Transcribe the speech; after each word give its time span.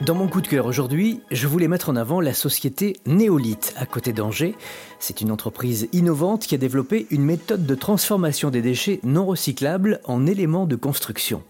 Dans 0.00 0.14
mon 0.14 0.28
coup 0.28 0.40
de 0.40 0.46
cœur 0.46 0.66
aujourd'hui, 0.66 1.22
je 1.32 1.48
voulais 1.48 1.66
mettre 1.66 1.90
en 1.90 1.96
avant 1.96 2.20
la 2.20 2.32
société 2.32 2.96
Néolith 3.04 3.74
à 3.76 3.84
côté 3.84 4.12
d'Angers. 4.12 4.54
C'est 5.00 5.20
une 5.20 5.32
entreprise 5.32 5.88
innovante 5.92 6.46
qui 6.46 6.54
a 6.54 6.58
développé 6.58 7.08
une 7.10 7.24
méthode 7.24 7.66
de 7.66 7.74
transformation 7.74 8.50
des 8.50 8.62
déchets 8.62 9.00
non 9.02 9.26
recyclables 9.26 10.00
en 10.04 10.24
éléments 10.24 10.66
de 10.66 10.76
construction. 10.76 11.42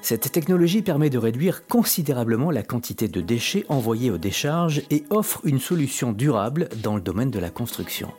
Cette 0.00 0.32
technologie 0.32 0.80
permet 0.80 1.10
de 1.10 1.18
réduire 1.18 1.66
considérablement 1.66 2.50
la 2.50 2.62
quantité 2.62 3.08
de 3.08 3.20
déchets 3.20 3.66
envoyés 3.68 4.10
aux 4.10 4.18
décharges 4.18 4.82
et 4.90 5.04
offre 5.10 5.42
une 5.44 5.60
solution 5.60 6.12
durable 6.12 6.70
dans 6.82 6.96
le 6.96 7.02
domaine 7.02 7.30
de 7.30 7.38
la 7.38 7.50
construction. 7.50 8.10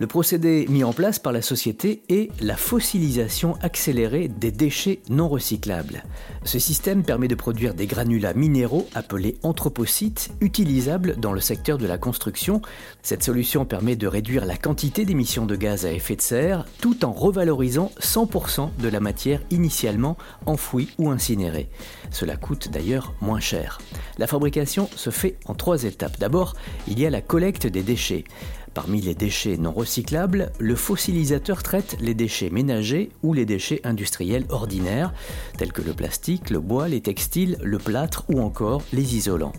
Le 0.00 0.06
procédé 0.06 0.64
mis 0.70 0.82
en 0.82 0.94
place 0.94 1.18
par 1.18 1.30
la 1.30 1.42
société 1.42 2.02
est 2.08 2.30
la 2.40 2.56
fossilisation 2.56 3.56
accélérée 3.60 4.28
des 4.28 4.50
déchets 4.50 5.00
non 5.10 5.28
recyclables. 5.28 6.04
Ce 6.42 6.58
système 6.58 7.02
permet 7.02 7.28
de 7.28 7.34
produire 7.34 7.74
des 7.74 7.86
granulats 7.86 8.32
minéraux 8.32 8.88
appelés 8.94 9.36
anthropocytes 9.42 10.30
utilisables 10.40 11.16
dans 11.20 11.34
le 11.34 11.40
secteur 11.40 11.76
de 11.76 11.86
la 11.86 11.98
construction. 11.98 12.62
Cette 13.02 13.22
solution 13.22 13.66
permet 13.66 13.94
de 13.94 14.06
réduire 14.06 14.46
la 14.46 14.56
quantité 14.56 15.04
d'émissions 15.04 15.44
de 15.44 15.54
gaz 15.54 15.84
à 15.84 15.92
effet 15.92 16.16
de 16.16 16.22
serre 16.22 16.64
tout 16.80 17.04
en 17.04 17.12
revalorisant 17.12 17.92
100% 18.00 18.70
de 18.78 18.88
la 18.88 19.00
matière 19.00 19.42
initialement 19.50 20.16
enfouie 20.46 20.88
ou 20.96 21.10
incinérée. 21.10 21.68
Cela 22.10 22.36
coûte 22.36 22.70
d'ailleurs 22.70 23.12
moins 23.20 23.40
cher. 23.40 23.78
La 24.16 24.26
fabrication 24.26 24.88
se 24.96 25.10
fait 25.10 25.36
en 25.44 25.54
trois 25.54 25.84
étapes. 25.84 26.18
D'abord, 26.18 26.54
il 26.88 26.98
y 26.98 27.04
a 27.04 27.10
la 27.10 27.20
collecte 27.20 27.66
des 27.66 27.82
déchets. 27.82 28.24
Parmi 28.72 29.00
les 29.00 29.16
déchets 29.16 29.56
non 29.56 29.72
recyclables, 29.72 30.52
le 30.60 30.76
fossilisateur 30.76 31.62
traite 31.62 31.96
les 32.00 32.14
déchets 32.14 32.50
ménagers 32.50 33.10
ou 33.22 33.32
les 33.32 33.44
déchets 33.44 33.80
industriels 33.82 34.46
ordinaires, 34.48 35.12
tels 35.58 35.72
que 35.72 35.82
le 35.82 35.92
plastique, 35.92 36.50
le 36.50 36.60
bois, 36.60 36.86
les 36.86 37.00
textiles, 37.00 37.58
le 37.62 37.78
plâtre 37.78 38.24
ou 38.28 38.40
encore 38.40 38.82
les 38.92 39.16
isolants. 39.16 39.54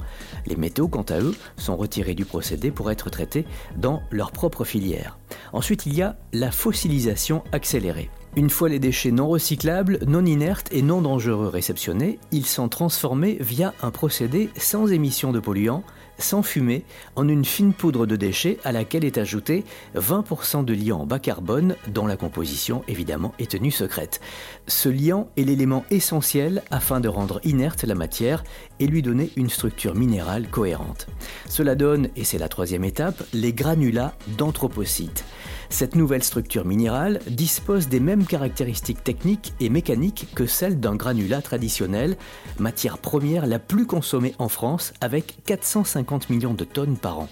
Les 0.45 0.55
métaux, 0.55 0.87
quant 0.87 1.05
à 1.09 1.19
eux, 1.19 1.35
sont 1.57 1.75
retirés 1.75 2.15
du 2.15 2.23
procédé 2.23 2.71
pour 2.71 2.89
être 2.89 3.09
traités 3.09 3.45
dans 3.75 4.01
leur 4.11 4.31
propre 4.31 4.63
filière. 4.63 5.17
Ensuite, 5.51 5.85
il 5.85 5.93
y 5.93 6.01
a 6.01 6.17
la 6.31 6.51
fossilisation 6.51 7.43
accélérée. 7.51 8.09
Une 8.37 8.49
fois 8.49 8.69
les 8.69 8.79
déchets 8.79 9.11
non 9.11 9.27
recyclables, 9.27 9.99
non 10.07 10.25
inertes 10.25 10.69
et 10.71 10.81
non 10.81 11.01
dangereux 11.01 11.49
réceptionnés, 11.49 12.17
ils 12.31 12.45
sont 12.45 12.69
transformés 12.69 13.35
via 13.41 13.73
un 13.81 13.91
procédé 13.91 14.49
sans 14.55 14.89
émission 14.89 15.33
de 15.33 15.41
polluants, 15.41 15.83
sans 16.17 16.43
fumée, 16.43 16.83
en 17.15 17.27
une 17.27 17.45
fine 17.45 17.73
poudre 17.73 18.05
de 18.05 18.15
déchets 18.15 18.57
à 18.63 18.71
laquelle 18.71 19.05
est 19.05 19.17
ajouté 19.17 19.63
20% 19.95 20.65
de 20.65 20.73
liant 20.73 21.05
bas 21.05 21.19
carbone 21.19 21.75
dont 21.87 22.07
la 22.07 22.17
composition 22.17 22.83
évidemment 22.87 23.33
est 23.39 23.51
tenue 23.51 23.71
secrète. 23.71 24.21
Ce 24.67 24.89
liant 24.89 25.29
est 25.37 25.43
l'élément 25.43 25.83
essentiel 25.91 26.63
afin 26.71 26.99
de 26.99 27.07
rendre 27.07 27.39
inerte 27.43 27.83
la 27.83 27.95
matière 27.95 28.43
et 28.79 28.87
lui 28.87 29.01
donner 29.01 29.31
une 29.35 29.49
structure 29.49 29.95
minérale 29.95 30.47
cohérente. 30.47 31.07
Cela 31.47 31.75
donne, 31.75 32.09
et 32.15 32.23
c'est 32.23 32.37
la 32.37 32.49
troisième 32.49 32.83
étape, 32.83 33.23
les 33.33 33.53
granulats 33.53 34.13
d'anthropocytes. 34.37 35.23
Cette 35.71 35.95
nouvelle 35.95 36.21
structure 36.21 36.65
minérale 36.65 37.21
dispose 37.27 37.87
des 37.87 38.01
mêmes 38.01 38.25
caractéristiques 38.25 39.05
techniques 39.05 39.53
et 39.61 39.69
mécaniques 39.69 40.27
que 40.35 40.45
celles 40.45 40.81
d'un 40.81 40.95
granulat 40.95 41.41
traditionnel, 41.41 42.17
matière 42.59 42.97
première 42.97 43.47
la 43.47 43.57
plus 43.57 43.85
consommée 43.85 44.35
en 44.37 44.49
France 44.49 44.91
avec 44.99 45.37
450 45.45 46.10
millions 46.29 46.53
de 46.53 46.63
tonnes 46.63 46.97
par 46.97 47.19
an. 47.19 47.29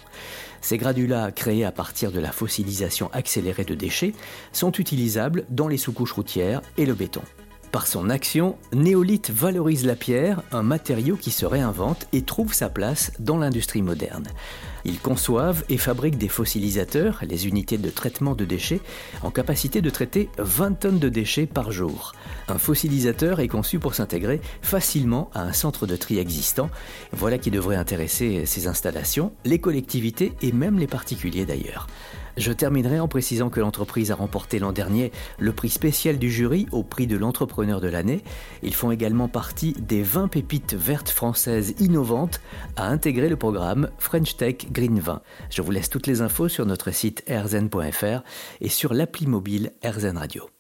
Ces 0.62 0.78
granulats, 0.78 1.32
créés 1.32 1.66
à 1.66 1.72
partir 1.72 2.12
de 2.12 2.20
la 2.20 2.32
fossilisation 2.32 3.10
accélérée 3.14 3.64
de 3.64 3.76
déchets, 3.76 4.14
sont 4.52 4.72
utilisables 4.72 5.46
dans 5.50 5.68
les 5.68 5.78
sous-couches 5.78 6.14
routières 6.14 6.62
et 6.78 6.86
le 6.86 6.94
béton. 6.94 7.22
Par 7.72 7.86
son 7.86 8.10
action, 8.10 8.58
Néolith 8.74 9.30
valorise 9.30 9.86
la 9.86 9.96
pierre, 9.96 10.42
un 10.52 10.64
matériau 10.64 11.16
qui 11.16 11.30
se 11.30 11.46
réinvente 11.46 12.08
et 12.14 12.24
trouve 12.24 12.52
sa 12.52 12.68
place 12.68 13.12
dans 13.20 13.38
l'industrie 13.38 13.84
moderne. 13.84 14.26
Ils 14.86 15.00
conçoivent 15.00 15.64
et 15.70 15.78
fabriquent 15.78 16.18
des 16.18 16.30
fossilisateurs, 16.30 17.20
les 17.22 17.48
unités 17.48 17.78
de 17.78 17.90
traitement 17.92 18.34
de 18.34 18.44
déchets, 18.44 18.82
en 19.22 19.30
capacité 19.30 19.82
de 19.82 19.90
traiter 19.92 20.30
20 20.40 20.80
tonnes 20.80 21.00
de 21.00 21.10
déchets 21.10 21.46
par 21.46 21.72
jour. 21.72 22.14
Un 22.48 22.58
fossilisateur 22.58 23.40
est 23.40 23.48
conçu 23.48 23.78
pour 23.78 23.94
s'intégrer 23.94 24.42
facilement 24.64 25.30
à 25.36 25.44
un 25.44 25.54
centre 25.54 25.86
de 25.86 25.96
tri 25.96 26.18
existant. 26.18 26.72
Voilà 27.12 27.38
qui 27.38 27.52
devrait 27.52 27.76
intéresser 27.76 28.48
ces 28.48 28.68
installations, 28.68 29.32
les 29.46 29.60
collectivités 29.60 30.34
et 30.42 30.52
même 30.54 30.80
les 30.80 30.88
particuliers 30.88 31.46
d'ailleurs. 31.46 31.88
Je 32.40 32.54
terminerai 32.54 33.02
en 33.02 33.10
précisant 33.10 33.50
que 33.50 33.60
l'entreprise 33.60 34.12
a 34.12 34.16
remporté 34.16 34.60
l'an 34.60 34.72
dernier 34.72 35.12
le 35.40 35.52
prix 35.52 35.70
spécial 35.70 36.18
du 36.18 36.32
jury 36.32 36.68
au 36.72 36.84
prix 36.84 37.06
de 37.06 37.18
de 37.66 37.88
l'année. 37.88 38.24
Ils 38.64 38.74
font 38.74 38.92
également 38.92 39.28
partie 39.28 39.74
des 39.74 40.02
20 40.02 40.30
pépites 40.30 40.74
vertes 40.74 41.10
françaises 41.10 41.76
innovantes 41.80 42.40
à 42.76 42.88
intégrer 42.88 43.30
le 43.30 43.36
programme 43.36 43.90
French 43.98 44.38
Tech 44.38 44.72
Green 44.72 45.00
20. 45.00 45.22
Je 45.50 45.62
vous 45.62 45.72
laisse 45.72 45.90
toutes 45.90 46.08
les 46.08 46.22
infos 46.22 46.48
sur 46.48 46.66
notre 46.66 46.92
site 46.92 47.24
rzen.fr 47.30 48.24
et 48.62 48.70
sur 48.70 48.94
l'appli 48.94 49.28
mobile 49.28 49.72
RZN 49.84 50.18
Radio. 50.18 50.59